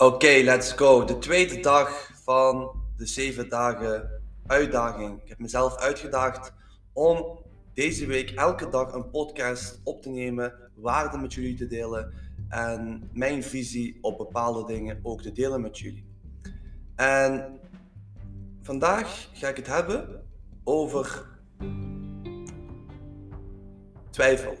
Oké, 0.00 0.40
let's 0.42 0.72
go. 0.72 1.04
De 1.04 1.18
tweede 1.18 1.60
dag 1.60 2.10
van 2.24 2.70
de 2.96 3.06
zeven 3.06 3.48
dagen 3.48 4.22
uitdaging. 4.46 5.22
Ik 5.22 5.28
heb 5.28 5.38
mezelf 5.38 5.76
uitgedaagd 5.76 6.52
om 6.92 7.38
deze 7.74 8.06
week 8.06 8.30
elke 8.30 8.68
dag 8.68 8.92
een 8.92 9.10
podcast 9.10 9.80
op 9.84 10.02
te 10.02 10.08
nemen, 10.08 10.54
waarden 10.74 11.20
met 11.20 11.34
jullie 11.34 11.54
te 11.54 11.66
delen 11.66 12.12
en 12.48 13.10
mijn 13.12 13.42
visie 13.42 13.98
op 14.00 14.18
bepaalde 14.18 14.66
dingen 14.72 15.00
ook 15.02 15.22
te 15.22 15.32
delen 15.32 15.60
met 15.60 15.78
jullie. 15.78 16.06
En 16.96 17.60
vandaag 18.62 19.28
ga 19.32 19.48
ik 19.48 19.56
het 19.56 19.66
hebben 19.66 20.24
over 20.64 21.26
twijfel, 24.10 24.56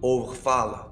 over 0.00 0.34
falen. 0.34 0.86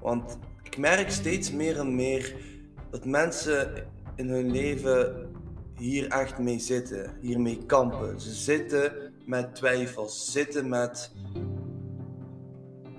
Want 0.00 0.38
ik 0.62 0.78
merk 0.78 1.10
steeds 1.10 1.52
meer 1.52 1.78
en 1.78 1.94
meer 1.94 2.46
dat 2.90 3.04
mensen 3.04 3.86
in 4.14 4.28
hun 4.28 4.50
leven 4.50 5.30
hier 5.76 6.08
echt 6.10 6.38
mee 6.38 6.58
zitten, 6.58 7.16
hiermee 7.20 7.66
kampen. 7.66 8.20
Ze 8.20 8.32
zitten 8.32 8.92
met 9.24 9.54
twijfels, 9.54 10.24
ze 10.24 10.30
zitten 10.30 10.68
met 10.68 11.12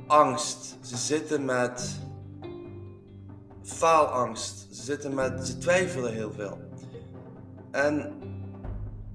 angst, 0.07 0.77
ze 0.81 0.97
zitten 0.97 1.45
met 1.45 1.99
faalangst, 3.63 4.75
ze 4.75 4.83
zitten 4.83 5.13
met, 5.13 5.47
ze 5.47 5.57
twijfelen 5.57 6.13
heel 6.13 6.31
veel. 6.31 6.57
En 7.71 8.13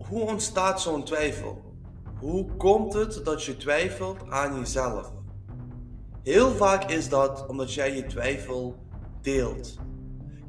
hoe 0.09 0.20
ontstaat 0.20 0.80
zo'n 0.80 1.04
twijfel? 1.04 1.62
Hoe 2.20 2.56
komt 2.56 2.93
het 2.93 3.20
dat 3.24 3.45
je 3.45 3.56
twijfelt 3.56 4.30
aan 4.30 4.59
jezelf? 4.59 5.12
Heel 6.23 6.51
vaak 6.51 6.91
is 6.91 7.09
dat 7.09 7.46
omdat 7.46 7.74
jij 7.74 7.96
je 7.96 8.06
twijfel 8.06 8.76
deelt. 9.23 9.76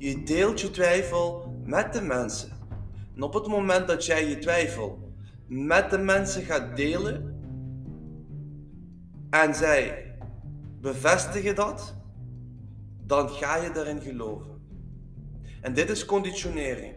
Je 0.06 0.24
deelt 0.24 0.62
je 0.62 0.72
twijfel 0.72 1.54
met 1.64 1.94
de 1.94 2.02
mensen. 2.02 2.50
En 3.16 3.22
op 3.22 3.34
het 3.34 3.48
moment 3.48 3.88
dat 3.88 4.06
jij 4.06 4.28
je 4.28 4.38
twijfel 4.38 5.14
met 5.48 5.90
de 5.90 5.98
mensen 5.98 6.44
gaat 6.44 6.76
delen 6.76 7.40
en 9.30 9.56
zij 9.56 10.16
bevestigen 10.82 11.56
dat, 11.56 11.96
dan 13.06 13.30
ga 13.30 13.56
je 13.56 13.72
daarin 13.72 14.02
geloven. 14.02 14.62
En 15.62 15.74
dit 15.74 15.90
is 15.90 16.06
conditionering. 16.06 16.96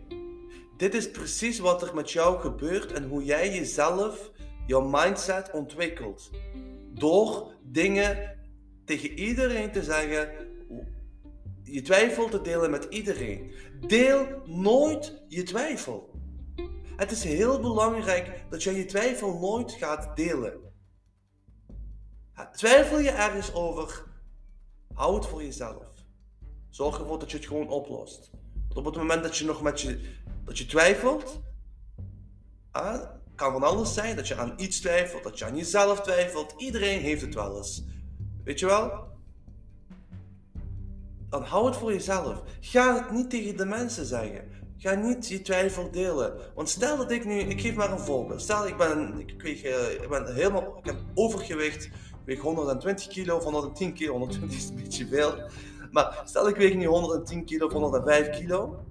Dit 0.77 0.95
is 0.95 1.11
precies 1.11 1.59
wat 1.59 1.83
er 1.83 1.95
met 1.95 2.11
jou 2.11 2.41
gebeurt 2.41 2.93
en 2.93 3.09
hoe 3.09 3.25
jij 3.25 3.55
jezelf, 3.55 4.31
jouw 4.67 4.89
mindset 4.89 5.51
ontwikkelt. 5.51 6.31
Door 6.95 7.53
dingen 7.63 8.37
tegen 8.85 9.11
iedereen 9.11 9.73
te 9.73 9.83
zeggen, 9.83 10.48
je 11.71 11.83
twijfel 11.83 12.29
te 12.29 12.41
delen 12.41 12.71
met 12.71 12.87
iedereen. 12.91 13.53
Deel 13.87 14.43
nooit 14.45 15.23
je 15.29 15.43
twijfel. 15.43 16.11
Het 16.97 17.11
is 17.11 17.25
heel 17.25 17.61
belangrijk 17.61 18.45
dat 18.51 18.63
jij 18.63 18.75
je 18.75 18.85
twijfel 18.85 19.39
nooit 19.39 19.73
gaat 19.73 20.17
delen. 20.17 20.61
Twijfel 22.53 22.99
je 22.99 23.11
ergens 23.11 23.55
over, 23.55 24.05
hou 24.95 25.15
het 25.15 25.27
voor 25.27 25.43
jezelf. 25.43 25.87
Zorg 26.71 26.99
ervoor 26.99 27.19
dat 27.19 27.31
je 27.31 27.37
het 27.37 27.47
gewoon 27.47 27.69
oplost. 27.69 28.31
Want 28.53 28.77
op 28.77 28.85
het 28.85 28.97
moment 28.97 29.23
dat 29.23 29.37
je 29.37 29.45
nog 29.45 29.63
met 29.63 29.81
je, 29.81 30.15
dat 30.45 30.59
je 30.59 30.67
twijfelt, 30.67 31.41
kan 33.35 33.53
van 33.53 33.63
alles 33.63 33.95
zijn. 33.95 34.17
Dat 34.17 34.29
je 34.29 34.37
aan 34.37 34.55
iets 34.57 34.81
twijfelt, 34.81 35.23
dat 35.23 35.39
je 35.39 35.45
aan 35.45 35.57
jezelf 35.57 36.01
twijfelt. 36.01 36.55
Iedereen 36.57 37.01
heeft 37.01 37.23
het 37.23 37.35
wel 37.35 37.57
eens. 37.57 37.85
Weet 38.45 38.59
je 38.59 38.67
wel? 38.67 39.07
Dan 41.29 41.43
hou 41.43 41.67
het 41.67 41.77
voor 41.77 41.93
jezelf. 41.93 42.43
Ga 42.61 42.95
het 42.95 43.11
niet 43.11 43.31
tegen 43.31 43.57
de 43.57 43.65
mensen 43.65 44.05
zeggen. 44.05 44.45
Ga 44.77 44.95
niet 44.95 45.29
je 45.29 45.43
twijfel 45.43 45.91
delen. 45.91 46.33
Want 46.55 46.69
stel 46.69 46.97
dat 46.97 47.11
ik 47.11 47.25
nu, 47.25 47.39
ik 47.39 47.61
geef 47.61 47.75
maar 47.75 47.93
een 47.93 47.99
voorbeeld. 47.99 48.43
Stel 48.43 48.67
ik 48.67 48.77
ben, 48.77 49.19
ik, 49.27 49.43
weeg, 49.43 49.65
uh, 49.65 49.93
ik 49.93 50.09
ben 50.09 50.35
helemaal, 50.35 50.79
ik 50.79 50.85
heb 50.85 50.97
overgewicht. 51.15 51.89
Weeg 52.25 52.41
120 52.41 53.07
kilo 53.07 53.37
of 53.37 53.45
110 53.45 53.93
kilo. 53.93 54.13
120 54.13 54.59
is 54.59 54.69
een 54.69 54.77
beetje 54.77 55.07
veel. 55.07 55.35
Maar 55.91 56.23
stel 56.25 56.49
ik 56.49 56.57
weeg 56.57 56.75
nu 56.75 56.87
110 56.87 57.45
kilo 57.45 57.67
of 57.67 57.73
105 57.73 58.31
kilo. 58.31 58.85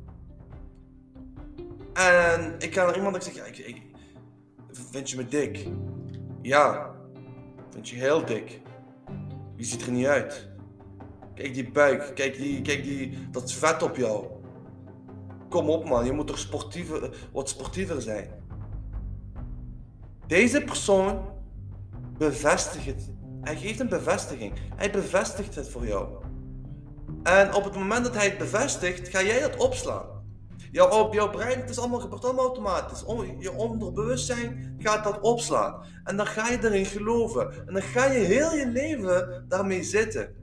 En 1.94 2.56
ik 2.60 2.74
ga 2.74 2.86
naar 2.86 2.96
iemand 2.96 3.16
en 3.16 3.22
ik 3.22 3.28
zeg, 3.28 3.36
ja, 3.36 3.44
ik, 3.44 3.58
ik, 3.58 3.82
vind 4.72 5.10
je 5.10 5.18
me 5.18 5.28
dik? 5.28 5.68
Ja, 6.42 6.96
vind 7.70 7.90
je 7.90 7.96
heel 7.96 8.26
dik. 8.26 8.62
Je 9.56 9.64
ziet 9.64 9.86
er 9.86 9.92
niet 9.92 10.06
uit. 10.06 10.50
Kijk 11.38 11.54
die 11.54 11.72
buik, 11.72 12.12
kijk, 12.16 12.38
die, 12.38 12.62
kijk 12.62 12.84
die, 12.84 13.28
dat 13.32 13.52
vet 13.52 13.84
op 13.84 13.96
jou. 13.96 14.26
Kom 15.50 15.70
op 15.70 15.90
man, 15.90 16.06
je 16.06 16.12
moet 16.12 16.28
toch 16.28 16.40
sportiever, 16.40 17.28
wat 17.32 17.50
sportiever 17.50 18.02
zijn. 18.02 18.30
Deze 20.28 20.62
persoon 20.62 21.26
bevestigt 22.18 22.86
het. 22.86 23.12
Hij 23.42 23.56
geeft 23.56 23.80
een 23.80 23.90
bevestiging. 23.90 24.54
Hij 24.76 24.92
bevestigt 24.92 25.56
het 25.56 25.70
voor 25.70 25.88
jou. 25.88 26.08
En 27.24 27.54
op 27.54 27.64
het 27.64 27.74
moment 27.74 28.06
dat 28.06 28.16
hij 28.16 28.26
het 28.26 28.38
bevestigt, 28.38 29.08
ga 29.08 29.24
jij 29.24 29.40
het 29.40 29.58
opslaan. 29.58 30.06
Jouw, 30.72 30.90
op 30.90 31.14
jouw 31.14 31.30
brein, 31.30 31.60
het 31.60 31.70
is 31.70 31.80
allemaal, 31.80 32.00
gebeurt 32.00 32.24
allemaal 32.24 32.46
automatisch. 32.46 33.04
Je 33.40 33.52
onderbewustzijn 33.52 34.76
gaat 34.80 35.04
dat 35.04 35.20
opslaan. 35.20 35.84
En 36.04 36.18
dan 36.18 36.26
ga 36.26 36.50
je 36.50 36.58
erin 36.64 36.86
geloven. 36.86 37.68
En 37.68 37.74
dan 37.74 37.82
ga 37.82 38.06
je 38.06 38.20
heel 38.20 38.54
je 38.54 38.68
leven 38.68 39.46
daarmee 39.48 39.84
zitten. 39.84 40.36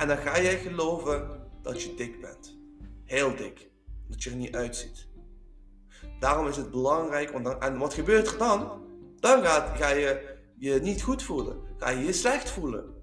En 0.00 0.08
dan 0.08 0.16
ga 0.16 0.40
jij 0.40 0.58
geloven 0.58 1.40
dat 1.62 1.82
je 1.82 1.94
dik 1.94 2.20
bent. 2.20 2.58
Heel 3.04 3.36
dik. 3.36 3.70
Dat 4.08 4.22
je 4.22 4.30
er 4.30 4.36
niet 4.36 4.54
uitziet. 4.54 5.08
Daarom 6.20 6.46
is 6.46 6.56
het 6.56 6.70
belangrijk. 6.70 7.30
Want 7.30 7.58
en 7.58 7.78
wat 7.78 7.94
gebeurt 7.94 8.32
er 8.32 8.38
dan? 8.38 8.84
Dan 9.16 9.42
gaat, 9.42 9.78
ga 9.78 9.90
je 9.90 10.36
je 10.58 10.80
niet 10.82 11.02
goed 11.02 11.22
voelen. 11.22 11.62
Ga 11.76 11.90
je 11.90 12.04
je 12.04 12.12
slecht 12.12 12.50
voelen. 12.50 12.94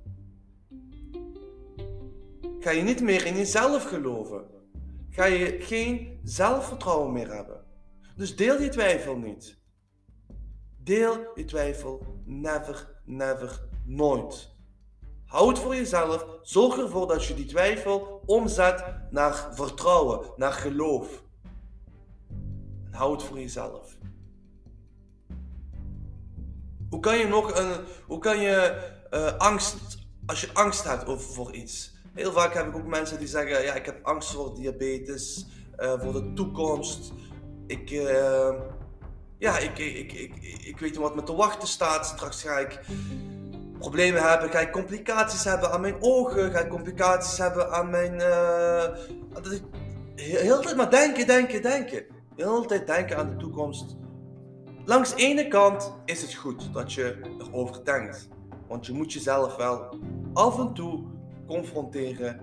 Ga 2.60 2.72
je 2.72 2.82
niet 2.82 3.02
meer 3.02 3.26
in 3.26 3.36
jezelf 3.36 3.84
geloven. 3.84 4.46
Ga 5.10 5.26
je 5.26 5.58
geen 5.60 6.20
zelfvertrouwen 6.24 7.14
meer 7.14 7.34
hebben. 7.34 7.64
Dus 8.16 8.36
deel 8.36 8.62
je 8.62 8.70
twijfel 8.70 9.18
niet. 9.18 9.58
Deel 10.78 11.32
je 11.36 11.46
twijfel 11.46 12.22
never, 12.26 13.02
never, 13.06 13.68
nooit. 13.86 14.57
Hou 15.28 15.50
het 15.50 15.60
voor 15.60 15.76
jezelf. 15.76 16.26
Zorg 16.42 16.78
ervoor 16.78 17.08
dat 17.08 17.26
je 17.26 17.34
die 17.34 17.46
twijfel 17.46 18.22
omzet 18.26 18.84
naar 19.10 19.48
vertrouwen, 19.52 20.34
naar 20.36 20.54
geloof. 20.54 21.24
En 22.86 22.94
hou 22.94 23.12
het 23.12 23.24
voor 23.24 23.40
jezelf. 23.40 23.98
Hoe 26.90 27.00
kan 27.00 27.18
je 27.18 27.28
nog 27.28 27.58
een. 27.58 27.72
Hoe 28.06 28.20
kan 28.20 28.40
je 28.40 28.90
uh, 29.12 29.38
angst. 29.38 29.76
Als 30.26 30.42
je 30.42 30.50
angst 30.54 30.84
hebt 30.84 31.06
over 31.06 31.34
voor 31.34 31.54
iets. 31.54 31.96
Heel 32.14 32.32
vaak 32.32 32.54
heb 32.54 32.68
ik 32.68 32.76
ook 32.76 32.86
mensen 32.88 33.20
die 33.20 33.28
zeggen: 33.28 33.64
Ja, 33.64 33.74
ik 33.74 33.86
heb 33.86 34.06
angst 34.06 34.32
voor 34.32 34.56
diabetes, 34.56 35.46
uh, 35.80 36.02
voor 36.02 36.14
de 36.14 36.34
toekomst. 36.34 37.12
Ik. 37.68 37.92
Uh, 37.92 38.50
ja, 39.40 39.58
ik, 39.58 39.78
ik, 39.78 40.14
ik, 40.14 40.36
ik, 40.66 40.80
weet 40.80 40.92
niet 40.92 40.96
wat 40.96 41.16
me 41.16 41.24
te 41.24 41.36
wachten 41.36 41.68
staat. 41.68 42.06
Straks 42.06 42.42
ga 42.42 42.58
ik 42.58 42.80
problemen 43.80 44.30
hebben, 44.30 44.50
ga 44.50 44.60
ik 44.60 44.72
complicaties 44.72 45.44
hebben 45.44 45.72
aan 45.72 45.82
mijn 45.82 45.96
ogen, 46.00 46.52
ga 46.52 46.60
ik 46.60 46.70
complicaties 46.70 47.38
hebben 47.38 47.72
aan 47.72 47.90
mijn. 47.90 48.14
Uh, 48.14 48.84
heel 50.16 50.60
tijd 50.62 50.76
maar 50.76 50.90
denken, 50.90 51.28
denken, 51.28 51.62
denken. 51.62 52.06
Heel 52.36 52.66
tijd 52.66 52.88
denken 52.88 53.18
aan 53.18 53.30
de 53.30 53.36
toekomst. 53.36 53.96
Langs 54.86 55.16
de 55.16 55.22
ene 55.22 55.48
kant 55.48 55.94
is 56.06 56.22
het 56.22 56.34
goed 56.34 56.74
dat 56.74 56.94
je 56.94 57.18
erover 57.40 57.86
denkt. 57.86 58.28
Want 58.68 58.86
je 58.86 58.94
moet 58.94 59.14
jezelf 59.14 59.56
wel 59.56 60.00
af 60.34 60.60
en 60.60 60.74
toe 60.74 61.04
confronteren 61.48 62.42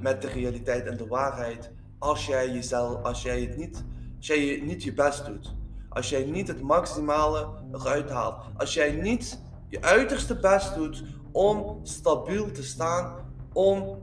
met 0.00 0.22
de 0.22 0.28
realiteit 0.28 0.86
en 0.86 0.96
de 0.96 1.06
waarheid. 1.06 1.70
Als 1.98 2.26
jij 2.26 2.50
jezelf, 2.50 3.02
als 3.02 3.22
jij 3.22 3.40
het 3.40 3.56
niet, 3.56 3.84
als 4.16 4.26
jij 4.26 4.60
niet 4.64 4.82
je 4.82 4.92
best 4.92 5.26
doet. 5.26 5.54
Als 5.88 6.08
jij 6.08 6.24
niet 6.24 6.48
het 6.48 6.60
maximale 6.60 7.48
eruit 7.72 8.10
haalt. 8.10 8.36
Als 8.56 8.74
jij 8.74 8.92
niet 8.92 9.42
je 9.74 9.82
uiterste 9.82 10.36
best 10.36 10.74
doet 10.74 11.04
om 11.32 11.80
stabiel 11.82 12.50
te 12.50 12.62
staan, 12.62 13.32
om 13.52 13.98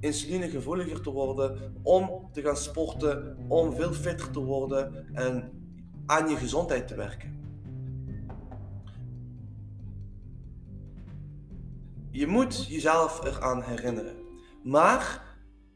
insulinegevoeliger 0.00 1.00
te 1.00 1.10
worden, 1.10 1.74
om 1.82 2.28
te 2.32 2.42
gaan 2.42 2.56
sporten, 2.56 3.36
om 3.48 3.74
veel 3.74 3.92
fitter 3.92 4.30
te 4.30 4.40
worden 4.40 5.14
en 5.14 5.52
aan 6.06 6.28
je 6.28 6.36
gezondheid 6.36 6.88
te 6.88 6.94
werken. 6.94 7.40
Je 12.10 12.26
moet 12.26 12.66
jezelf 12.66 13.24
eraan 13.24 13.62
herinneren. 13.62 14.16
Maar 14.64 15.22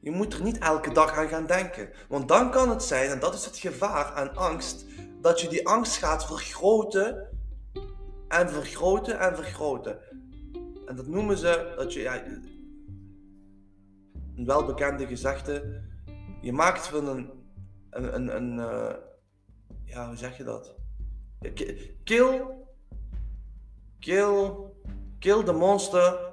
je 0.01 0.11
moet 0.11 0.35
er 0.35 0.43
niet 0.43 0.59
elke 0.59 0.93
dag 0.93 1.17
aan 1.19 1.29
gaan 1.29 1.47
denken. 1.47 1.91
Want 2.09 2.29
dan 2.29 2.51
kan 2.51 2.71
het 2.71 2.83
zijn, 2.83 3.11
en 3.11 3.21
dat 3.21 3.35
is 3.35 3.45
het 3.45 3.57
gevaar 3.57 4.13
aan 4.13 4.37
angst, 4.37 4.85
dat 5.21 5.41
je 5.41 5.49
die 5.49 5.69
angst 5.69 5.97
gaat 5.97 6.27
vergroten 6.27 7.35
en 8.41 8.51
vergroten 8.51 9.19
en 9.19 9.37
vergroten. 9.37 9.99
En 10.87 10.97
dat 10.97 11.07
noemen 11.07 11.39
ze 11.39 11.75
dat 11.77 11.93
je. 11.93 12.09
Een 14.37 14.45
welbekende 14.45 15.07
gezegde. 15.07 15.83
Je 16.41 16.53
maakt 16.53 16.87
van 16.87 17.09
een, 17.09 17.31
een, 17.91 18.37
een, 18.37 18.57
uh, 18.57 18.95
ja, 19.85 20.07
hoe 20.07 20.17
zeg 20.17 20.37
je 20.37 20.45
dat? 20.45 20.75
Kill, 22.05 22.47
kill, 23.99 24.53
kill 25.19 25.45
the 25.45 25.53
monster. 25.53 26.33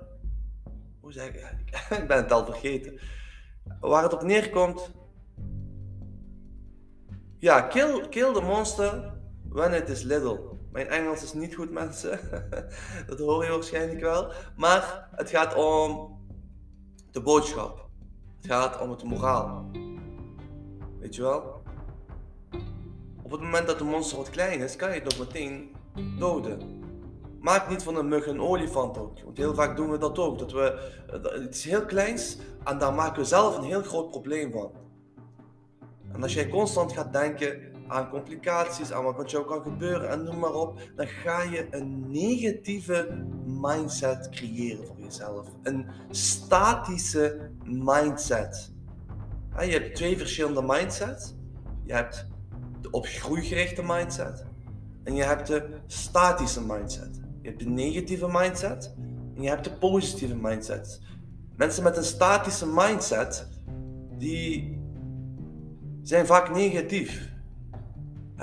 Hoe 1.00 1.12
zeg 1.12 1.28
ik? 1.28 1.36
ik 2.02 2.08
ben 2.08 2.18
het 2.18 2.32
al 2.32 2.46
vergeten. 2.46 3.00
Waar 3.80 4.04
het 4.04 4.14
op 4.14 4.24
neerkomt. 4.24 4.92
Ja, 7.38 7.62
kill, 7.62 8.08
kill 8.10 8.34
the 8.34 8.42
monster 8.42 9.14
when 9.50 9.74
it 9.74 9.90
is 9.90 10.04
little. 10.04 10.53
Mijn 10.74 10.88
Engels 10.88 11.24
is 11.24 11.34
niet 11.34 11.56
goed, 11.56 11.72
mensen. 11.72 12.20
dat 13.08 13.20
hoor 13.20 13.44
je 13.44 13.52
waarschijnlijk 13.52 14.00
wel. 14.00 14.31
Maar 14.58 15.10
het 15.16 15.30
gaat 15.30 15.56
om 15.56 16.18
de 17.12 17.22
boodschap. 17.22 17.90
Het 18.38 18.52
gaat 18.52 18.81
om 18.81 18.90
het 18.90 19.04
moraal. 19.04 19.72
Weet 21.00 21.16
je 21.16 21.22
wel? 21.22 21.62
Op 23.22 23.31
het 23.31 23.42
moment 23.42 23.68
dat 23.68 23.78
de 23.78 23.84
monster 23.84 24.18
wat 24.18 24.30
klein 24.30 24.60
is, 24.60 24.75
kan 24.75 24.90
je 24.90 24.96
het 24.96 25.04
nog 25.04 25.20
meteen 25.20 25.75
doden. 26.20 26.81
Maak 27.40 27.70
niet 27.70 27.84
van 27.84 27.96
een 27.96 28.08
mug 28.08 28.28
een 28.28 28.42
olifant 28.42 28.98
ook. 28.98 29.22
Want 29.24 29.38
heel 29.38 29.54
vaak 29.54 29.75
doen 29.75 29.92
we 29.92 29.98
dat 29.98 30.20
ook. 30.20 30.40
Dat 30.40 30.52
we 30.52 31.42
iets 31.48 31.64
heel 31.64 31.86
kleins 31.86 32.38
en 32.64 32.78
daar 32.78 32.94
maken 32.94 33.22
we 33.22 33.28
zelf 33.28 33.58
een 33.58 33.64
heel 33.64 33.84
groot 33.84 34.10
probleem 34.10 34.52
van. 34.52 34.72
En 36.14 36.24
als 36.24 36.34
jij 36.34 36.50
constant 36.50 36.94
gaat 36.94 37.14
denken 37.14 37.73
aan 37.94 38.10
complicaties, 38.10 38.92
aan 38.92 39.04
wat 39.04 39.18
met 39.18 39.31
jou 39.31 39.45
kan 39.45 39.62
gebeuren 39.62 40.10
en 40.10 40.24
noem 40.24 40.40
maar 40.40 40.54
op, 40.54 40.81
dan 40.95 41.07
ga 41.07 41.42
je 41.42 41.68
een 41.69 42.12
negatieve 42.12 43.25
mindset 43.45 44.30
creëren 44.30 44.86
voor 44.86 45.00
jezelf. 45.00 45.48
Een 45.63 45.88
statische 46.10 47.50
mindset. 47.63 48.72
Je 49.60 49.72
hebt 49.72 49.95
twee 49.95 50.18
verschillende 50.18 50.62
mindsets. 50.62 51.36
Je 51.86 51.94
hebt 51.94 52.28
de 52.81 52.92
op 52.92 53.06
groei 53.06 53.42
gerichte 53.42 53.84
mindset 53.84 54.46
en 55.04 55.16
je 55.16 55.24
hebt 55.24 55.48
de 55.48 55.69
statische 55.88 56.62
mindset. 56.66 57.19
Je 57.42 57.48
hebt 57.50 57.60
de 57.60 57.69
negatieve 57.69 58.28
mindset 58.31 58.94
en 59.36 59.42
je 59.42 59.50
hebt 59.50 59.63
de 59.63 59.74
positieve 59.74 60.36
mindset. 60.36 61.01
Mensen 61.56 61.84
met 61.84 61.98
een 61.98 62.04
statische 62.04 62.68
mindset, 62.68 63.48
die 64.18 64.81
zijn 66.01 66.25
vaak 66.25 66.54
negatief 66.54 67.33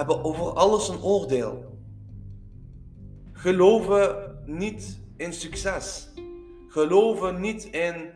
hebben 0.00 0.24
over 0.24 0.52
alles 0.52 0.88
een 0.88 1.02
oordeel. 1.02 1.78
Geloven 3.32 4.38
niet 4.46 5.00
in 5.16 5.32
succes. 5.32 6.08
Geloven 6.68 7.40
niet 7.40 7.64
in 7.64 8.10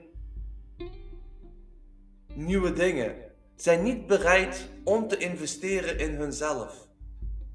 nieuwe 2.34 2.72
dingen. 2.72 3.14
Zijn 3.56 3.82
niet 3.82 4.06
bereid 4.06 4.68
om 4.84 5.08
te 5.08 5.16
investeren 5.16 5.98
in 5.98 6.14
hunzelf. 6.14 6.88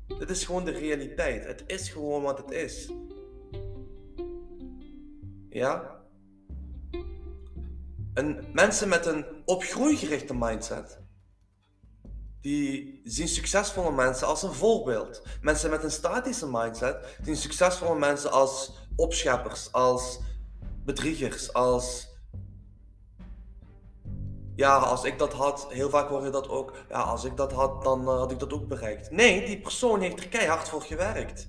Dit 0.07 0.29
is 0.29 0.45
gewoon 0.45 0.65
de 0.65 0.71
realiteit. 0.71 1.45
Het 1.45 1.63
is 1.65 1.89
gewoon 1.89 2.21
wat 2.21 2.37
het 2.37 2.51
is. 2.51 2.91
Ja? 5.49 6.01
En 8.13 8.43
mensen 8.53 8.89
met 8.89 9.05
een 9.05 9.25
op 9.45 9.63
groei 9.63 9.95
gerichte 9.95 10.35
mindset 10.35 10.99
die 12.41 13.01
zien 13.03 13.27
succesvolle 13.27 13.91
mensen 13.91 14.27
als 14.27 14.43
een 14.43 14.53
voorbeeld. 14.53 15.21
Mensen 15.41 15.69
met 15.69 15.83
een 15.83 15.91
statische 15.91 16.47
mindset 16.51 17.17
zien 17.23 17.35
succesvolle 17.35 17.99
mensen 17.99 18.31
als 18.31 18.71
opscheppers, 18.95 19.71
als 19.71 20.19
bedriegers, 20.85 21.53
als. 21.53 22.07
Ja, 24.55 24.77
als 24.77 25.03
ik 25.03 25.19
dat 25.19 25.33
had, 25.33 25.67
heel 25.69 25.89
vaak 25.89 26.09
hoor 26.09 26.23
je 26.23 26.29
dat 26.29 26.49
ook. 26.49 26.73
Ja, 26.89 27.01
als 27.01 27.23
ik 27.23 27.37
dat 27.37 27.51
had, 27.51 27.83
dan 27.83 28.01
uh, 28.01 28.17
had 28.17 28.31
ik 28.31 28.39
dat 28.39 28.53
ook 28.53 28.67
bereikt. 28.67 29.11
Nee, 29.11 29.45
die 29.45 29.61
persoon 29.61 30.01
heeft 30.01 30.19
er 30.19 30.27
keihard 30.27 30.69
voor 30.69 30.81
gewerkt. 30.81 31.47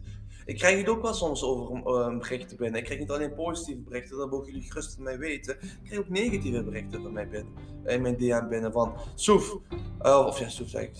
Ik 0.51 0.57
krijg 0.57 0.79
het 0.79 0.89
ook 0.89 1.03
wel 1.03 1.15
soms 1.15 1.45
over 1.45 1.77
uh, 1.77 2.19
berichten 2.19 2.57
binnen. 2.57 2.79
Ik 2.79 2.85
krijg 2.85 3.01
niet 3.01 3.11
alleen 3.11 3.35
positieve 3.35 3.81
berichten, 3.81 4.19
dat 4.19 4.31
mogen 4.31 4.47
jullie 4.47 4.71
gerust 4.71 4.95
van 4.95 5.03
mij 5.03 5.19
weten. 5.19 5.55
Ik 5.61 5.81
krijg 5.85 6.01
ook 6.01 6.09
negatieve 6.09 6.65
berichten 6.65 7.03
van 7.03 7.13
mij 7.13 7.29
binnen. 7.29 7.53
In 7.85 8.03
mijn 8.03 8.17
DM 8.17 8.49
binnen 8.49 8.73
van 8.73 8.95
Soef. 9.15 9.57
Uh, 10.03 10.25
of 10.27 10.39
ja, 10.39 10.49
Soef 10.49 10.69
zeg 10.69 10.83
ik. 10.83 10.97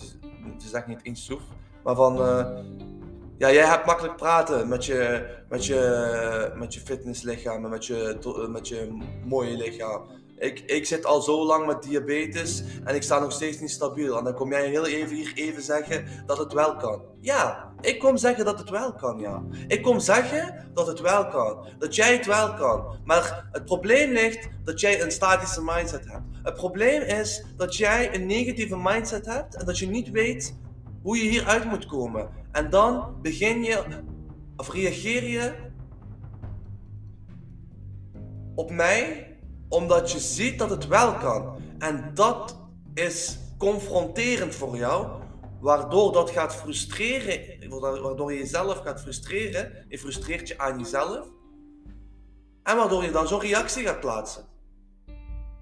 Ze 0.57 0.67
zegt 0.67 0.87
niet 0.87 0.99
eens 1.03 1.25
Soef. 1.25 1.41
Maar 1.83 1.95
van. 1.95 2.17
Uh, 2.17 2.59
ja, 3.37 3.51
jij 3.51 3.65
hebt 3.65 3.85
makkelijk 3.85 4.15
praten 4.15 4.67
met 4.67 4.85
je, 4.85 5.27
met 5.49 5.65
je, 5.65 6.51
met 6.55 6.73
je 6.73 6.79
fitnesslichaam 6.79 7.69
met 7.69 7.85
je, 7.85 8.47
met 8.49 8.67
je 8.67 8.97
mooie 9.25 9.57
lichaam. 9.57 10.07
Ik, 10.41 10.59
ik 10.59 10.85
zit 10.85 11.05
al 11.05 11.21
zo 11.21 11.45
lang 11.45 11.65
met 11.65 11.83
diabetes 11.83 12.63
en 12.83 12.95
ik 12.95 13.03
sta 13.03 13.19
nog 13.19 13.31
steeds 13.31 13.59
niet 13.59 13.71
stabiel. 13.71 14.17
En 14.17 14.23
dan 14.23 14.33
kom 14.33 14.51
jij 14.51 14.69
heel 14.69 14.85
even 14.85 15.15
hier 15.15 15.31
even 15.35 15.61
zeggen 15.61 16.05
dat 16.25 16.37
het 16.37 16.53
wel 16.53 16.75
kan. 16.75 17.01
Ja, 17.19 17.73
ik 17.81 17.99
kom 17.99 18.17
zeggen 18.17 18.45
dat 18.45 18.59
het 18.59 18.69
wel 18.69 18.93
kan, 18.93 19.19
ja. 19.19 19.43
Ik 19.67 19.81
kom 19.81 19.99
zeggen 19.99 20.69
dat 20.73 20.87
het 20.87 20.99
wel 20.99 21.27
kan. 21.27 21.67
Dat 21.77 21.95
jij 21.95 22.13
het 22.13 22.25
wel 22.25 22.53
kan. 22.53 22.97
Maar 23.05 23.49
het 23.51 23.65
probleem 23.65 24.11
ligt 24.11 24.47
dat 24.63 24.79
jij 24.79 25.01
een 25.01 25.11
statische 25.11 25.61
mindset 25.63 26.11
hebt. 26.11 26.25
Het 26.43 26.53
probleem 26.53 27.01
is 27.01 27.45
dat 27.57 27.75
jij 27.75 28.15
een 28.15 28.25
negatieve 28.25 28.77
mindset 28.77 29.25
hebt 29.25 29.55
en 29.55 29.65
dat 29.65 29.79
je 29.79 29.87
niet 29.87 30.09
weet 30.09 30.55
hoe 31.03 31.17
je 31.17 31.29
hieruit 31.29 31.65
moet 31.65 31.85
komen. 31.85 32.29
En 32.51 32.69
dan 32.69 33.15
begin 33.21 33.63
je, 33.63 33.83
of 34.55 34.73
reageer 34.73 35.23
je 35.23 35.53
op 38.55 38.71
mij 38.71 39.30
omdat 39.71 40.11
je 40.11 40.19
ziet 40.19 40.59
dat 40.59 40.69
het 40.69 40.87
wel 40.87 41.13
kan. 41.13 41.55
En 41.79 42.11
dat 42.13 42.57
is 42.93 43.37
confronterend 43.57 44.55
voor 44.55 44.77
jou, 44.77 45.21
waardoor 45.59 46.13
dat 46.13 46.29
gaat 46.29 46.55
frustreren, 46.55 47.69
waardoor 47.69 48.33
je 48.33 48.39
jezelf 48.39 48.77
gaat 48.77 49.01
frustreren. 49.01 49.85
Je 49.89 49.99
frustreert 49.99 50.47
je 50.47 50.57
aan 50.57 50.79
jezelf. 50.79 51.27
En 52.63 52.77
waardoor 52.77 53.03
je 53.03 53.11
dan 53.11 53.27
zo'n 53.27 53.39
reactie 53.39 53.85
gaat 53.85 53.99
plaatsen. 53.99 54.45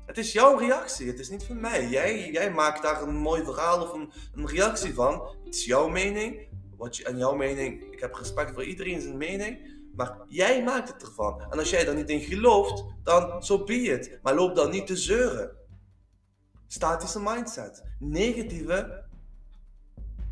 Het 0.05 0.17
is 0.17 0.31
jouw 0.31 0.57
reactie, 0.57 1.07
het 1.07 1.19
is 1.19 1.29
niet 1.29 1.43
van 1.43 1.59
mij. 1.59 1.87
Jij, 1.87 2.31
jij 2.31 2.51
maakt 2.51 2.81
daar 2.81 3.01
een 3.01 3.15
mooi 3.15 3.43
verhaal 3.43 3.81
of 3.81 3.93
een, 3.93 4.47
reactie 4.47 4.93
van. 4.93 5.35
Het 5.45 5.55
is 5.55 5.65
jouw 5.65 5.87
mening. 5.87 6.47
Wat 6.77 6.97
je, 6.97 7.03
en 7.03 7.17
jouw 7.17 7.35
mening, 7.35 7.93
ik 7.93 7.99
heb 7.99 8.13
respect 8.13 8.53
voor 8.53 8.63
iedereen 8.63 9.01
zijn 9.01 9.17
mening. 9.17 9.78
Maar 9.99 10.17
jij 10.27 10.63
maakt 10.63 10.93
het 10.93 11.01
ervan. 11.01 11.41
En 11.49 11.59
als 11.59 11.69
jij 11.69 11.87
er 11.87 11.95
niet 11.95 12.09
in 12.09 12.19
gelooft, 12.19 12.83
dan 13.03 13.43
zo 13.43 13.57
so 13.57 13.63
be. 13.63 14.19
Maar 14.21 14.35
loop 14.35 14.55
dan 14.55 14.71
niet 14.71 14.87
te 14.87 14.97
zeuren. 14.97 15.51
Statische 16.67 17.19
mindset. 17.21 17.83
Negatieve 17.99 19.03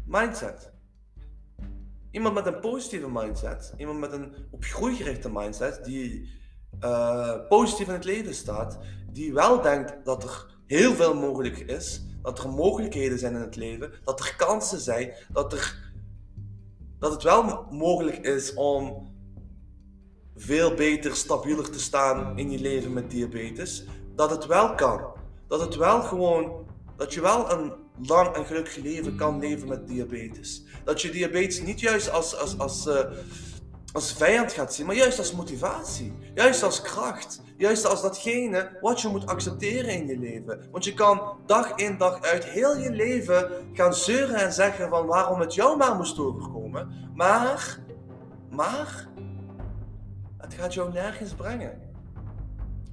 mindset. 0.06 0.72
Iemand 2.12 2.34
met 2.34 2.46
een 2.46 2.60
positieve 2.60 3.10
mindset, 3.10 3.74
iemand 3.78 4.00
met 4.00 4.12
een 4.12 4.36
op 4.52 4.64
groei 4.64 4.96
gerichte 4.96 5.30
mindset, 5.32 5.86
die 5.86 6.30
uh, 6.84 7.48
positief 7.48 7.88
in 7.88 7.94
het 7.94 8.06
leven 8.06 8.36
staat, 8.36 8.78
die 9.12 9.34
wel 9.34 9.62
denkt 9.62 10.06
dat 10.06 10.24
er 10.24 10.56
heel 10.66 10.94
veel 10.94 11.16
mogelijk 11.16 11.58
is, 11.58 12.06
dat 12.22 12.40
er 12.40 12.50
mogelijkheden 12.50 13.20
zijn 13.20 13.34
in 13.34 13.42
het 13.42 13.56
leven, 13.56 13.92
dat 14.04 14.20
er 14.20 14.36
kansen 14.36 14.80
zijn, 14.80 15.14
dat, 15.32 15.54
er, 15.54 15.92
dat 17.00 17.12
het 17.12 17.24
wel 17.24 17.68
mogelijk 17.70 18.18
is 18.18 18.54
om 18.54 19.16
veel 20.38 20.74
beter, 20.74 21.16
stabieler 21.16 21.72
te 21.72 21.80
staan 21.80 22.38
in 22.38 22.52
je 22.52 22.60
leven 22.60 22.94
met 22.94 23.12
diabetes. 23.12 23.86
Dat 24.16 24.30
het 24.30 24.46
wel 24.46 24.76
kan. 24.76 25.02
Dat 25.48 25.60
het 25.60 25.76
wel 25.76 26.02
gewoon, 26.02 26.66
dat 26.98 27.14
je 27.14 27.22
wel 27.22 27.52
een 27.52 27.74
lang 28.08 28.36
en 28.36 28.46
gelukkig 28.46 28.76
leven 28.76 29.16
kan 29.16 29.40
leven 29.40 29.68
met 29.68 29.88
diabetes. 29.88 30.64
Dat 30.84 31.02
je 31.02 31.10
diabetes 31.10 31.62
niet 31.62 31.80
juist 31.80 32.12
als, 32.12 32.38
als, 32.38 32.60
als, 32.60 32.88
uh, 32.88 33.00
als 33.92 34.14
vijand 34.14 34.54
gaat 34.54 34.74
zien, 34.74 34.86
maar 34.86 34.96
juist 34.96 35.20
als 35.20 35.34
motivatie. 35.34 36.14
Juist 36.36 36.64
als 36.64 36.82
kracht. 36.82 37.42
Juist 37.58 37.86
als 37.86 38.02
datgene 38.02 38.78
wat 38.82 39.02
je 39.02 39.08
moet 39.08 39.26
accepteren 39.26 39.90
in 39.90 40.08
je 40.08 40.18
leven. 40.18 40.68
Want 40.72 40.84
je 40.84 40.94
kan 40.94 41.22
dag 41.46 41.76
in 41.76 41.98
dag 41.98 42.22
uit 42.22 42.46
heel 42.46 42.78
je 42.78 42.92
leven 42.92 43.52
gaan 43.74 43.94
zeuren 43.94 44.36
en 44.36 44.54
zeggen 44.54 44.90
van 44.90 45.06
waarom 45.06 45.40
het 45.40 45.54
jou 45.54 45.78
maar 45.78 45.96
moest 45.96 46.20
overkomen. 46.20 47.12
Maar, 47.16 47.80
maar, 48.50 49.08
het 50.48 50.56
gaat 50.56 50.74
jou 50.74 50.92
nergens 50.94 51.34
brengen. 51.34 51.80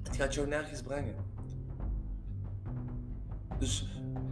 Het 0.03 0.17
gaat 0.17 0.35
jou 0.35 0.49
nergens 0.49 0.83
brengen. 0.83 1.15
Dus 3.59 3.89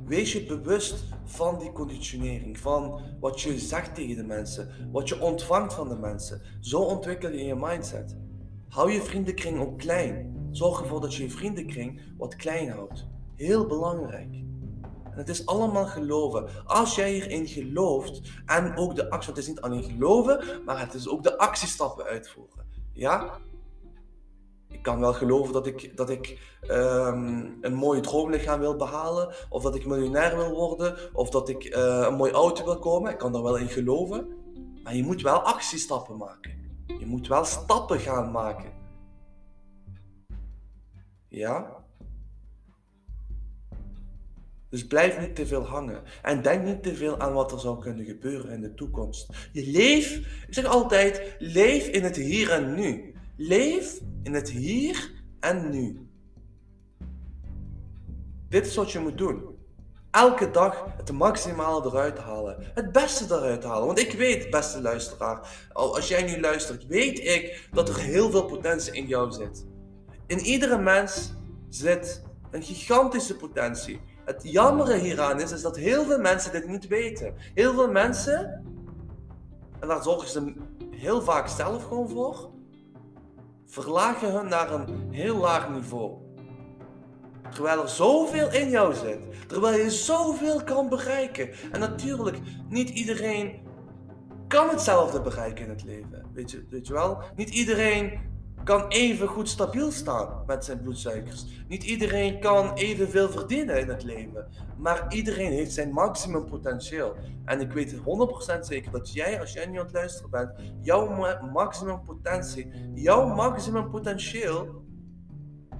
wees 0.07 0.33
je 0.33 0.45
bewust 0.45 1.05
van 1.25 1.59
die 1.59 1.73
conditionering, 1.73 2.59
van 2.59 3.01
wat 3.21 3.41
je 3.41 3.59
zegt 3.59 3.95
tegen 3.95 4.17
de 4.17 4.25
mensen, 4.25 4.91
wat 4.93 5.09
je 5.09 5.21
ontvangt 5.21 5.75
van 5.75 5.89
de 5.89 5.97
mensen. 5.97 6.41
Zo 6.61 6.81
ontwikkel 6.81 7.31
je 7.31 7.45
je 7.45 7.55
mindset. 7.55 8.17
Hou 8.69 8.93
je 8.93 9.03
vriendenkring 9.03 9.61
ook 9.61 9.79
klein. 9.79 10.49
Zorg 10.51 10.81
ervoor 10.81 11.01
dat 11.01 11.15
je 11.15 11.23
je 11.23 11.31
vriendenkring 11.31 12.01
wat 12.17 12.37
klein 12.37 12.71
houdt. 12.71 13.07
Heel 13.37 13.67
belangrijk. 13.67 14.35
En 15.05 15.19
het 15.19 15.29
is 15.29 15.47
allemaal 15.47 15.87
geloven. 15.87 16.49
Als 16.67 16.95
jij 16.95 17.13
hierin 17.13 17.47
gelooft 17.47 18.21
en 18.47 18.77
ook 18.77 18.95
de 18.95 19.11
actie, 19.11 19.31
het 19.31 19.39
is 19.39 19.49
niet 19.49 19.61
alleen 19.61 19.83
geloven, 19.83 20.63
maar 20.65 20.81
het 20.81 20.95
is 20.95 21.09
ook 21.09 21.23
de 21.23 21.39
actiestappen 21.39 22.05
uitvoeren. 22.05 22.63
Ja? 22.93 23.39
Ik 24.69 24.83
kan 24.83 25.01
wel 25.01 25.13
geloven 25.13 25.53
dat 25.53 25.67
ik, 25.67 25.97
dat 25.97 26.11
ik 26.11 26.57
ehm, 26.61 27.47
een 27.61 27.75
mooi 27.75 28.01
droomlichaam 28.01 28.61
wil 28.61 28.77
behalen, 28.77 29.35
of 29.49 29.63
dat 29.63 29.75
ik 29.75 29.87
miljonair 29.87 30.37
wil 30.37 30.55
worden, 30.55 30.97
of 31.13 31.31
dat 31.31 31.49
ik 31.49 31.65
uh, 31.65 32.07
een 32.09 32.15
mooi 32.15 32.33
auto 32.33 32.65
wil 32.65 32.79
komen. 32.79 33.13
Ik 33.13 33.19
kan 33.19 33.33
daar 33.33 33.43
wel 33.43 33.57
in 33.57 33.69
geloven. 33.69 34.27
Maar 34.83 34.97
je 34.97 35.05
moet 35.05 35.23
wel 35.23 35.41
actiestappen 35.41 36.17
maken. 36.17 36.53
Je 36.99 37.07
moet 37.07 37.29
wel 37.29 37.45
stappen 37.45 38.01
gaan 38.01 38.31
maken. 38.31 38.73
Ja? 41.29 41.82
Dus 44.73 44.87
blijf 44.87 45.21
niet 45.21 45.35
te 45.35 45.47
veel 45.47 45.67
hangen. 45.67 46.03
En 46.23 46.43
denk 46.43 46.65
niet 46.65 46.83
te 46.83 46.95
veel 46.95 47.21
aan 47.21 47.33
wat 47.33 47.53
er 47.53 47.61
zou 47.61 47.81
kunnen 47.81 48.05
gebeuren 48.05 48.51
in 48.51 48.61
de 48.61 48.75
toekomst. 48.75 49.29
Je 49.53 49.67
leef, 49.67 50.17
ik 50.47 50.55
zeg 50.55 50.65
altijd, 50.65 51.37
leef 51.39 51.87
in 51.87 52.03
het 52.03 52.17
hier 52.17 52.51
en 52.51 52.75
nu. 52.75 53.15
Leef 53.37 54.01
in 54.23 54.35
het 54.35 54.51
hier 54.51 55.11
en 55.41 55.71
nu. 55.71 56.07
Dit 58.49 58.67
is 58.67 58.75
wat 58.75 58.93
je 58.93 58.99
moet 58.99 59.19
doen. 59.19 59.45
Elke 60.11 60.51
dag 60.51 60.87
het 60.97 61.13
maximale 61.13 61.87
eruit 61.87 62.19
halen. 62.19 62.57
Het 62.75 62.93
beste 62.93 63.35
eruit 63.35 63.65
halen. 63.65 63.87
Want 63.87 63.99
ik 63.99 64.13
weet, 64.13 64.51
beste 64.51 64.81
luisteraar, 64.81 65.69
als 65.73 66.09
jij 66.09 66.23
nu 66.23 66.41
luistert, 66.41 66.87
weet 66.87 67.19
ik 67.19 67.69
dat 67.73 67.89
er 67.89 67.99
heel 67.99 68.31
veel 68.31 68.45
potentie 68.45 68.93
in 68.93 69.07
jou 69.07 69.33
zit. 69.33 69.67
In 70.27 70.39
iedere 70.39 70.79
mens 70.79 71.33
zit 71.69 72.23
een 72.51 72.63
gigantische 72.63 73.37
potentie. 73.37 74.01
Het 74.33 74.53
jammere 74.53 74.97
hieraan 74.97 75.41
is, 75.41 75.53
is 75.53 75.63
dat 75.63 75.77
heel 75.77 76.05
veel 76.05 76.19
mensen 76.19 76.53
dit 76.53 76.69
niet 76.69 76.87
weten. 76.87 77.35
Heel 77.55 77.75
veel 77.75 77.91
mensen, 77.91 78.65
en 79.81 79.89
daar 79.89 80.03
zorgen 80.03 80.29
ze 80.29 80.55
heel 80.91 81.23
vaak 81.23 81.49
zelf 81.49 81.85
gewoon 81.85 82.09
voor, 82.09 82.51
verlagen 83.67 84.33
hun 84.33 84.49
naar 84.49 84.73
een 84.73 85.09
heel 85.11 85.37
laag 85.37 85.71
niveau. 85.71 86.17
Terwijl 87.51 87.83
er 87.83 87.89
zoveel 87.89 88.53
in 88.53 88.71
jou 88.71 88.95
zit. 88.95 89.49
Terwijl 89.49 89.79
je 89.79 89.91
zoveel 89.91 90.65
kan 90.65 90.89
bereiken. 90.89 91.51
En 91.73 91.81
natuurlijk, 91.81 92.39
niet 92.69 92.91
iedereen 92.91 93.61
kan 94.49 94.69
hetzelfde 94.69 95.21
bereiken 95.21 95.65
in 95.65 95.71
het 95.71 95.85
leven. 95.85 96.27
Weet 96.33 96.51
je, 96.51 96.67
weet 96.71 96.87
je 96.87 96.93
wel? 96.93 97.23
Niet 97.37 97.51
iedereen 97.51 98.21
kan 98.65 98.89
even 98.89 99.29
goed 99.29 99.49
stabiel 99.49 99.91
staan 99.91 100.43
met 100.47 100.65
zijn 100.65 100.81
bloedsuikers. 100.81 101.47
Niet 101.69 101.85
iedereen 101.85 102.41
kan 102.41 102.75
evenveel 102.75 103.31
verdienen 103.31 103.81
in 103.81 103.89
het 103.89 104.03
leven. 104.03 104.47
Maar 104.79 105.15
iedereen 105.15 105.53
heeft 105.53 105.73
zijn 105.73 105.93
maximum 105.93 106.45
potentieel. 106.45 107.17
En 107.45 107.61
ik 107.61 107.73
weet 107.73 107.95
100% 107.95 108.01
zeker 108.61 108.91
dat 108.91 109.13
jij, 109.13 109.41
als 109.41 109.53
jij 109.53 109.67
nu 109.67 109.79
aan 109.79 109.85
het 109.85 109.95
luisteren 109.95 110.31
bent, 110.31 110.51
jouw 110.81 111.09
maximum 111.53 112.03
potentie, 112.03 112.73
jouw 112.95 113.35
maximum 113.35 113.91
potentieel, 113.91 114.85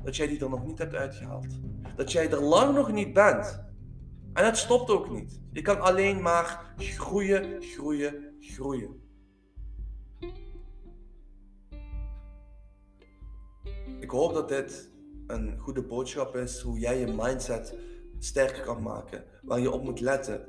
dat 0.05 0.17
jij 0.17 0.27
die 0.27 0.41
er 0.41 0.51
nog 0.51 0.67
niet 0.67 0.79
hebt 0.79 0.95
uitgehaald. 0.95 1.61
Dat 1.97 2.13
jij 2.13 2.31
er 2.31 2.43
lang 2.43 2.75
nog 2.75 2.93
niet 2.93 3.13
bent. 3.13 3.61
En 4.33 4.45
het 4.45 4.57
stopt 4.57 4.91
ook 4.91 5.11
niet. 5.11 5.41
Je 5.51 5.63
kan 5.63 5.81
alleen 5.81 6.23
maar 6.23 6.75
groeien, 6.77 7.63
groeien, 7.63 8.15
groeien. 8.41 9.02
Ik 14.03 14.11
hoop 14.11 14.35
dat 14.35 14.49
dit 14.49 14.89
een 15.27 15.59
goede 15.59 15.83
boodschap 15.83 16.37
is 16.37 16.61
hoe 16.61 16.79
jij 16.79 16.99
je 16.99 17.07
mindset 17.07 17.75
sterker 18.19 18.63
kan 18.63 18.83
maken. 18.83 19.25
Waar 19.43 19.61
je 19.61 19.71
op 19.71 19.83
moet 19.83 20.01
letten. 20.01 20.45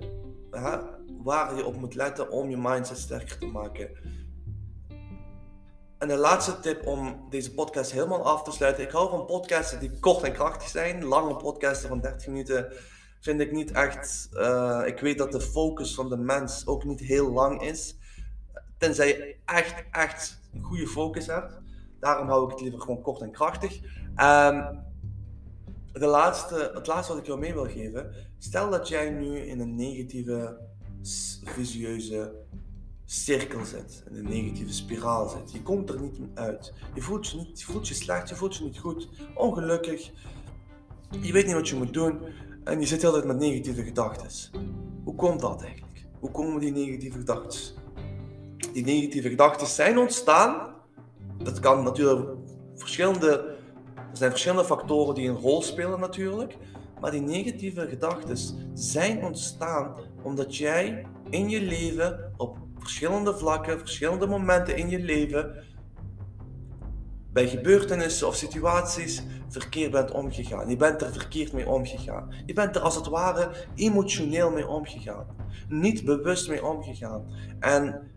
Waar 1.24 1.56
je 1.56 1.66
op 1.66 1.76
moet 1.76 1.96
letten 1.96 2.32
om 2.32 2.50
je 2.50 2.58
mindset 2.58 2.98
sterker 2.98 3.38
te 3.38 3.46
maken. 3.46 3.90
En 5.98 6.08
de 6.08 6.18
laatste 6.18 6.60
tip 6.60 6.86
om 6.86 7.28
deze 7.30 7.54
podcast 7.54 7.92
helemaal 7.92 8.26
af 8.26 8.44
te 8.44 8.52
sluiten. 8.52 8.84
Ik 8.84 8.92
hou 8.92 9.10
van 9.10 9.26
podcasten 9.26 9.80
die 9.80 10.00
kort 10.00 10.24
en 10.24 10.34
krachtig 10.34 10.68
zijn. 10.68 11.04
Lange 11.04 11.36
podcasten 11.36 11.90
van 11.90 12.02
30 12.02 12.28
minuten 12.28 12.74
vind 13.20 13.42
ik 13.42 13.52
niet 13.52 13.72
echt. 13.72 14.30
Uh, 14.34 14.82
ik 14.86 15.00
weet 15.00 15.18
dat 15.18 15.32
de 15.32 15.42
focus 15.42 15.96
van 15.96 16.10
de 16.10 16.18
mens 16.18 16.68
ook 16.68 16.84
niet 16.84 17.00
heel 17.00 17.32
lang 17.32 17.62
is. 17.62 17.98
Tenzij 18.78 19.08
je 19.08 19.36
echt, 19.46 19.84
echt 19.92 20.40
een 20.54 20.64
goede 20.64 20.88
focus 20.88 21.28
hebt. 21.28 21.63
Daarom 22.04 22.28
hou 22.28 22.46
ik 22.46 22.52
het 22.52 22.62
liever 22.62 22.82
gewoon 22.82 23.02
kort 23.02 23.22
en 23.22 23.32
krachtig. 23.32 23.76
Um, 24.18 24.82
de 25.92 26.06
laatste, 26.06 26.72
het 26.74 26.88
laatste 26.88 27.14
wat 27.14 27.22
ik 27.22 27.28
jou 27.28 27.40
mee 27.40 27.54
wil 27.54 27.66
geven. 27.66 28.14
Stel 28.38 28.70
dat 28.70 28.88
jij 28.88 29.10
nu 29.10 29.38
in 29.38 29.60
een 29.60 29.76
negatieve, 29.76 30.58
visieuze 31.44 32.34
cirkel 33.06 33.66
zit. 33.66 34.04
In 34.10 34.16
een 34.16 34.30
negatieve 34.30 34.74
spiraal 34.74 35.30
zit. 35.30 35.52
Je 35.52 35.62
komt 35.62 35.90
er 35.90 36.02
niet 36.02 36.20
uit. 36.34 36.74
Je 36.94 37.02
voelt 37.02 37.28
je, 37.28 37.38
niet, 37.38 37.60
je 37.60 37.66
voelt 37.66 37.88
je 37.88 37.94
slecht, 37.94 38.30
je 38.30 38.36
voelt 38.36 38.56
je 38.56 38.64
niet 38.64 38.80
goed. 38.80 39.10
Ongelukkig. 39.36 40.12
Je 41.22 41.32
weet 41.32 41.46
niet 41.46 41.56
wat 41.56 41.70
je 41.70 41.76
moet 41.76 41.94
doen. 41.94 42.20
En 42.64 42.80
je 42.80 42.86
zit 42.86 43.02
heel 43.02 43.12
tijd 43.12 43.26
met 43.26 43.38
negatieve 43.38 43.84
gedachten. 43.84 44.52
Hoe 45.04 45.16
komt 45.16 45.40
dat 45.40 45.62
eigenlijk? 45.62 46.06
Hoe 46.20 46.32
komen 46.32 46.60
die 46.60 46.72
negatieve 46.72 47.18
gedachten? 47.18 47.60
Die 48.74 48.86
negatieve 48.86 49.30
gedachten 49.30 49.68
zijn 49.68 49.98
ontstaan 49.98 50.73
dat 51.44 51.60
kan 51.60 51.84
natuurlijk 51.84 52.30
verschillende. 52.76 53.56
Er 53.96 54.20
zijn 54.20 54.32
verschillende 54.32 54.66
factoren 54.66 55.16
die 55.16 55.30
een 55.30 55.40
rol 55.40 55.62
spelen 55.62 56.00
natuurlijk. 56.00 56.58
Maar 57.02 57.12
die 57.12 57.22
negatieve 57.22 57.88
gedachten 57.88 58.38
zijn 58.74 59.24
ontstaan 59.24 59.96
omdat 60.22 60.58
jij 60.58 61.06
in 61.30 61.50
je 61.50 61.62
leven 61.62 62.34
op 62.38 62.58
verschillende 62.80 63.34
vlakken, 63.34 63.80
verschillende 63.80 64.28
momenten 64.28 64.78
in 64.78 64.90
je 64.90 65.00
leven, 65.00 65.64
bij 67.34 67.48
gebeurtenissen 67.48 68.28
of 68.28 68.36
situaties 68.36 69.24
verkeerd 69.50 69.92
bent 69.92 70.12
omgegaan. 70.12 70.70
Je 70.70 70.76
bent 70.76 71.02
er 71.02 71.12
verkeerd 71.12 71.54
mee 71.54 71.70
omgegaan. 71.70 72.34
Je 72.46 72.54
bent 72.54 72.76
er 72.76 72.82
als 72.82 72.96
het 72.96 73.08
ware 73.08 73.52
emotioneel 73.76 74.52
mee 74.52 74.68
omgegaan. 74.68 75.26
Niet 75.68 76.06
bewust 76.06 76.50
mee 76.50 76.66
omgegaan. 76.66 77.26
En 77.60 78.12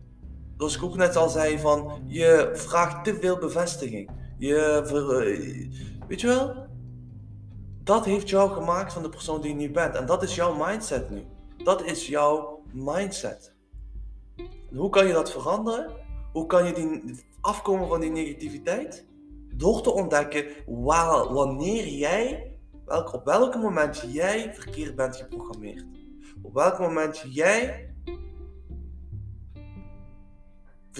zoals 0.57 0.75
ik 0.75 0.83
ook 0.83 0.95
net 0.95 1.15
al 1.15 1.29
zei, 1.29 1.59
van 1.59 1.91
je 2.05 2.49
vraagt 2.53 3.03
te 3.03 3.15
veel 3.19 3.37
bevestiging. 3.37 4.09
Je 4.37 4.55
eh, 4.55 6.07
weet 6.07 6.21
je 6.21 6.27
wel? 6.27 6.65
Dat 7.83 8.05
heeft 8.05 8.29
jou 8.29 8.51
gemaakt 8.51 8.93
van 8.93 9.01
de 9.01 9.09
persoon 9.09 9.41
die 9.41 9.49
je 9.49 9.55
nu 9.55 9.71
bent. 9.71 9.95
En 9.95 10.05
dat 10.05 10.23
is 10.23 10.35
jouw 10.35 10.65
mindset 10.65 11.09
nu. 11.09 11.25
Dat 11.63 11.83
is 11.83 12.07
jouw 12.07 12.61
mindset. 12.73 13.55
En 14.69 14.77
hoe 14.77 14.89
kan 14.89 15.07
je 15.07 15.13
dat 15.13 15.31
veranderen? 15.31 15.91
Hoe 16.31 16.45
kan 16.45 16.65
je 16.65 16.73
die, 16.73 17.15
afkomen 17.41 17.87
van 17.87 17.99
die 17.99 18.11
negativiteit? 18.11 19.05
Door 19.53 19.81
te 19.81 19.91
ontdekken 19.91 20.45
wanneer 21.29 21.87
jij, 21.87 22.51
welk, 22.85 23.13
op 23.13 23.25
welk 23.25 23.55
moment 23.55 24.03
jij 24.11 24.53
verkeerd 24.53 24.95
bent 24.95 25.15
geprogrammeerd. 25.15 25.85
Op 26.41 26.53
welk 26.53 26.79
moment 26.79 27.23
jij 27.29 27.93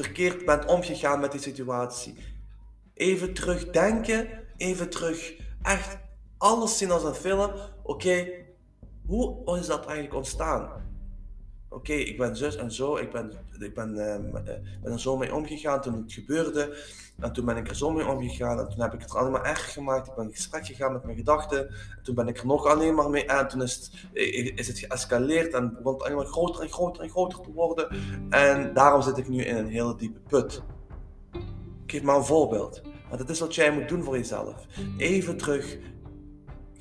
verkeerd 0.04 0.46
bent 0.46 0.66
omgegaan 0.66 1.20
met 1.20 1.32
die 1.32 1.42
situatie. 1.42 2.16
Even 2.94 3.34
terugdenken, 3.34 4.28
even 4.58 4.90
terug 4.90 5.34
echt 5.62 5.98
alles 6.38 6.78
zien 6.78 6.92
als 6.92 7.04
een 7.04 7.14
film. 7.14 7.52
Oké, 7.84 8.28
hoe 9.06 9.58
is 9.60 9.68
dat 9.68 9.86
eigenlijk 9.86 10.16
ontstaan? 10.16 10.87
Oké, 11.78 11.94
ik 11.94 12.18
ben 12.18 12.36
zus 12.36 12.56
en 12.56 12.72
zo, 12.72 12.96
ik 12.96 13.12
ben, 13.12 13.32
ik 13.60 13.74
ben, 13.74 13.90
uh, 13.90 14.44
ben 14.82 14.92
er 14.92 15.00
zo 15.00 15.18
mee 15.18 15.36
omgegaan 15.36 15.82
toen 15.82 15.94
het 15.94 16.14
gebeurde. 16.14 16.78
En 17.20 17.34
toen 17.34 17.46
ben 17.46 17.58
ik 17.58 17.68
er 17.68 17.76
zo 17.76 17.92
mee 17.92 18.08
omgegaan 18.08 18.60
en 18.60 18.70
toen 18.70 18.82
heb 18.82 18.94
ik 18.94 19.02
het 19.02 19.16
alleen 19.16 19.32
maar 19.32 19.44
erger 19.44 19.72
gemaakt. 19.72 20.08
Ik 20.08 20.16
ben 20.16 20.26
in 20.26 20.34
gesprek 20.34 20.66
gegaan 20.66 20.94
met 20.94 21.04
mijn 21.04 21.18
gedachten. 21.18 21.70
En 21.70 22.00
toen 22.04 22.16
ben 22.16 22.28
ik 22.28 22.38
er 22.38 22.46
nog 22.46 22.66
alleen 22.66 22.96
maar 22.96 23.10
mee 23.10 23.26
en 23.26 23.48
toen 23.48 23.62
is 23.62 23.76
het, 23.76 23.92
is 24.56 24.68
het 24.68 24.80
geëscaleerd 24.80 25.54
en 25.54 25.74
begon 25.74 25.94
het 25.94 26.04
alleen 26.04 26.16
maar 26.16 26.26
groter 26.26 26.62
en 26.62 26.70
groter 26.70 27.04
en 27.04 27.10
groter 27.10 27.42
te 27.42 27.52
worden. 27.52 27.90
En 28.30 28.74
daarom 28.74 29.02
zit 29.02 29.18
ik 29.18 29.28
nu 29.28 29.44
in 29.44 29.56
een 29.56 29.70
hele 29.70 29.96
diepe 29.96 30.20
put. 30.20 30.64
Ik 31.84 31.92
geef 31.92 32.02
maar 32.02 32.16
een 32.16 32.26
voorbeeld. 32.26 32.82
Maar 33.10 33.18
dat 33.18 33.30
is 33.30 33.40
wat 33.40 33.56
jij 33.56 33.72
moet 33.72 33.90
doen 33.90 34.04
voor 34.04 34.18
jezelf. 34.18 34.66
Even 34.98 35.38
terug, 35.38 35.78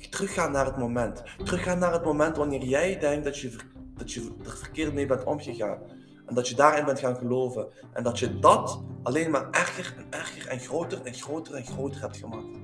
teruggaan 0.09 0.51
naar 0.51 0.65
het 0.65 0.77
moment. 0.77 1.23
Teruggaan 1.43 1.79
naar 1.79 1.93
het 1.93 2.03
moment 2.03 2.37
wanneer 2.37 2.63
jij 2.63 2.99
denkt 2.99 3.23
dat 3.23 3.37
je, 3.37 3.55
dat 3.97 4.11
je 4.11 4.31
er 4.45 4.57
verkeerd 4.57 4.93
mee 4.93 5.05
bent 5.05 5.23
omgegaan. 5.23 5.77
En 6.25 6.35
dat 6.35 6.47
je 6.47 6.55
daarin 6.55 6.85
bent 6.85 6.99
gaan 6.99 7.15
geloven. 7.15 7.67
En 7.93 8.03
dat 8.03 8.19
je 8.19 8.39
dat 8.39 8.81
alleen 9.03 9.31
maar 9.31 9.49
erger 9.51 9.93
en 9.97 10.05
erger 10.09 10.47
en 10.47 10.59
groter 10.59 11.01
en 11.03 11.13
groter 11.13 11.53
en 11.53 11.65
groter 11.65 12.01
hebt 12.01 12.17
gemaakt. 12.17 12.57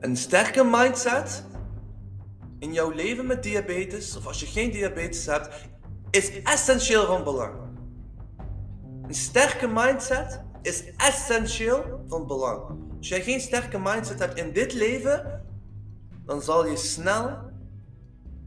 Een 0.00 0.16
sterke 0.16 0.64
mindset 0.64 1.44
in 2.58 2.72
jouw 2.72 2.90
leven 2.90 3.26
met 3.26 3.42
diabetes, 3.42 4.16
of 4.16 4.26
als 4.26 4.40
je 4.40 4.46
geen 4.46 4.70
diabetes 4.70 5.26
hebt, 5.26 5.48
is 6.10 6.42
essentieel 6.42 7.06
van 7.06 7.24
belang. 7.24 7.54
Een 9.06 9.14
sterke 9.14 9.68
mindset 9.68 10.42
is 10.62 10.84
essentieel 10.96 12.04
van 12.08 12.26
belang. 12.26 12.62
Als 12.98 13.08
jij 13.08 13.22
geen 13.22 13.40
sterke 13.40 13.78
mindset 13.78 14.18
hebt 14.18 14.38
in 14.38 14.52
dit 14.52 14.72
leven, 14.72 15.37
dan 16.28 16.42
zal 16.42 16.66
je 16.66 16.76
snel 16.76 17.38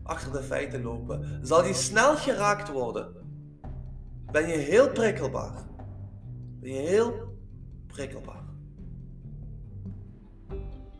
achter 0.04 0.32
de 0.32 0.44
feiten 0.44 0.82
lopen. 0.82 1.40
Zal 1.42 1.66
je 1.66 1.74
snel 1.74 2.16
geraakt 2.16 2.70
worden. 2.70 3.14
Ben 4.32 4.48
je 4.48 4.58
heel 4.58 4.92
prikkelbaar. 4.92 5.66
ben 6.60 6.74
je 6.74 6.80
heel 6.80 7.14
prikkelbaar. 7.88 8.44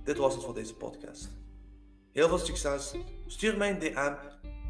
Dit 0.04 0.18
was 0.18 0.34
het 0.34 0.44
voor 0.44 0.54
deze 0.54 0.76
podcast. 0.76 1.30
Heel 2.12 2.28
veel 2.28 2.38
succes. 2.38 2.96
Stuur 3.28 3.58
mij 3.58 3.70
een 3.70 3.80
DM. 3.80 4.14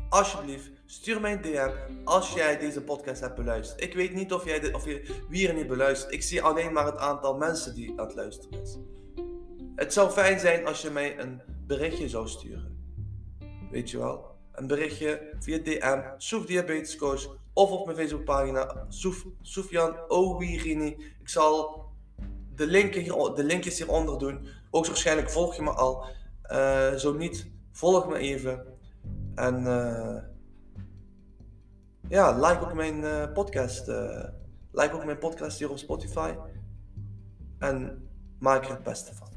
Alsjeblieft, 0.09 0.71
stuur 0.85 1.21
mij 1.21 1.31
een 1.31 1.41
DM 1.41 1.71
als 2.03 2.33
jij 2.33 2.57
deze 2.57 2.81
podcast 2.81 3.21
hebt 3.21 3.35
beluisterd. 3.35 3.81
Ik 3.81 3.93
weet 3.93 4.13
niet 4.13 4.33
of, 4.33 4.45
jij 4.45 4.59
dit, 4.59 4.73
of 4.73 4.85
je, 4.85 5.23
wie 5.29 5.47
er 5.47 5.53
niet 5.53 5.67
beluistert. 5.67 6.13
Ik 6.13 6.23
zie 6.23 6.41
alleen 6.41 6.73
maar 6.73 6.85
het 6.85 6.97
aantal 6.97 7.37
mensen 7.37 7.75
die 7.75 7.99
aan 7.99 8.05
het 8.05 8.15
luisteren 8.15 8.61
is. 8.61 8.77
Het 9.75 9.93
zou 9.93 10.11
fijn 10.11 10.39
zijn 10.39 10.65
als 10.65 10.81
je 10.81 10.89
mij 10.89 11.19
een 11.19 11.41
berichtje 11.77 12.09
zou 12.09 12.27
sturen. 12.27 12.77
Weet 13.69 13.89
je 13.89 13.97
wel? 13.97 14.35
Een 14.51 14.67
berichtje 14.67 15.33
via 15.39 15.57
DM, 15.57 16.01
Soef 16.17 16.45
Diabetes 16.45 16.97
Coach, 16.97 17.27
of 17.53 17.71
op 17.71 17.85
mijn 17.85 17.97
Facebookpagina, 17.97 18.85
Soef, 18.87 19.25
Soefjan 19.41 20.09
Owirini. 20.09 20.87
Ik 21.19 21.29
zal 21.29 21.85
de, 22.55 22.89
hier, 22.91 23.33
de 23.35 23.43
linkjes 23.43 23.77
hieronder 23.77 24.19
doen. 24.19 24.47
Ook 24.69 24.85
waarschijnlijk 24.85 25.29
volg 25.29 25.55
je 25.55 25.61
me 25.61 25.71
al. 25.71 26.05
Uh, 26.51 26.93
zo 26.93 27.13
niet, 27.13 27.47
volg 27.71 28.07
me 28.07 28.17
even. 28.17 28.65
En 29.35 29.63
uh, 29.63 30.17
ja, 32.07 32.31
like 32.31 32.65
ook 32.65 32.73
mijn 32.73 32.97
uh, 33.03 33.33
podcast. 33.33 33.87
like 34.71 34.93
ook 34.93 35.05
mijn 35.05 35.17
podcast 35.17 35.59
hier 35.59 35.69
op 35.69 35.77
Spotify. 35.77 36.33
En 37.59 38.07
maak 38.39 38.63
er 38.63 38.71
het 38.71 38.83
beste 38.83 39.15
van. 39.15 39.30